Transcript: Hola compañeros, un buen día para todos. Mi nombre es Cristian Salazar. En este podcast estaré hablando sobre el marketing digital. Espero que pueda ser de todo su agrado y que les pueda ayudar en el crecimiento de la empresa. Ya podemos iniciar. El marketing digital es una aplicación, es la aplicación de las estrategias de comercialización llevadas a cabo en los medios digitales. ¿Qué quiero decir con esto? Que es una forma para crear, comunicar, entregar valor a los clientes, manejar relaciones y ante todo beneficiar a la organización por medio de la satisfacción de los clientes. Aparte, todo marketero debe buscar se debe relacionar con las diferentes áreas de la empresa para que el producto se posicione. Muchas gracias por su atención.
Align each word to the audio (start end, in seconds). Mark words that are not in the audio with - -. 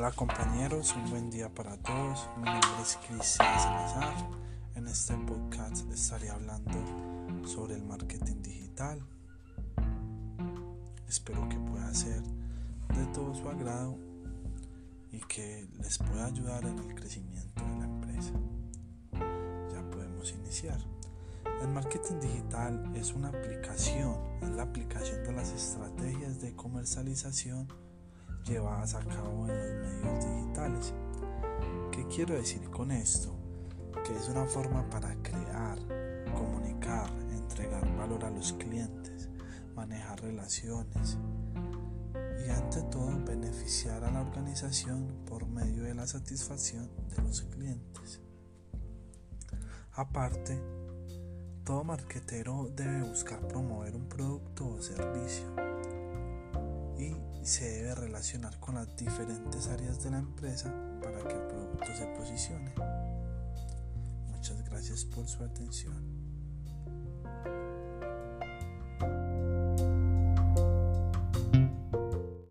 Hola 0.00 0.12
compañeros, 0.12 0.94
un 0.96 1.10
buen 1.10 1.30
día 1.30 1.54
para 1.54 1.76
todos. 1.76 2.26
Mi 2.38 2.44
nombre 2.44 2.82
es 2.82 2.98
Cristian 3.06 3.60
Salazar. 3.60 4.30
En 4.74 4.88
este 4.88 5.14
podcast 5.14 5.86
estaré 5.92 6.30
hablando 6.30 6.72
sobre 7.46 7.74
el 7.74 7.84
marketing 7.84 8.40
digital. 8.40 9.06
Espero 11.06 11.46
que 11.50 11.58
pueda 11.58 11.92
ser 11.92 12.22
de 12.22 13.04
todo 13.12 13.34
su 13.34 13.46
agrado 13.46 13.98
y 15.12 15.18
que 15.18 15.68
les 15.78 15.98
pueda 15.98 16.24
ayudar 16.24 16.64
en 16.64 16.78
el 16.78 16.94
crecimiento 16.94 17.62
de 17.62 17.78
la 17.80 17.84
empresa. 17.84 18.32
Ya 19.70 19.90
podemos 19.90 20.32
iniciar. 20.32 20.80
El 21.60 21.68
marketing 21.68 22.20
digital 22.20 22.90
es 22.96 23.12
una 23.12 23.28
aplicación, 23.28 24.16
es 24.40 24.48
la 24.48 24.62
aplicación 24.62 25.22
de 25.24 25.32
las 25.32 25.52
estrategias 25.52 26.40
de 26.40 26.56
comercialización 26.56 27.68
llevadas 28.44 28.94
a 28.94 29.00
cabo 29.00 29.46
en 29.48 29.80
los 29.80 29.94
medios 30.04 30.24
digitales. 30.24 30.94
¿Qué 31.92 32.06
quiero 32.06 32.34
decir 32.34 32.70
con 32.70 32.90
esto? 32.90 33.34
Que 34.04 34.16
es 34.16 34.28
una 34.28 34.46
forma 34.46 34.88
para 34.88 35.14
crear, 35.22 35.78
comunicar, 36.34 37.10
entregar 37.30 37.96
valor 37.96 38.24
a 38.24 38.30
los 38.30 38.52
clientes, 38.54 39.28
manejar 39.74 40.20
relaciones 40.20 41.18
y 42.46 42.50
ante 42.50 42.82
todo 42.82 43.22
beneficiar 43.24 44.04
a 44.04 44.10
la 44.10 44.22
organización 44.22 45.24
por 45.26 45.46
medio 45.46 45.84
de 45.84 45.94
la 45.94 46.06
satisfacción 46.06 46.90
de 47.08 47.22
los 47.22 47.42
clientes. 47.42 48.20
Aparte, 49.92 50.58
todo 51.64 51.84
marketero 51.84 52.70
debe 52.74 53.02
buscar 53.02 53.46
se 57.42 57.64
debe 57.64 57.94
relacionar 57.94 58.58
con 58.60 58.74
las 58.74 58.96
diferentes 58.96 59.68
áreas 59.68 60.02
de 60.02 60.10
la 60.10 60.18
empresa 60.18 60.72
para 61.02 61.18
que 61.26 61.34
el 61.34 61.46
producto 61.46 61.86
se 61.96 62.06
posicione. 62.16 62.74
Muchas 64.28 64.64
gracias 64.64 65.04
por 65.04 65.26
su 65.26 65.42
atención. 65.42 66.29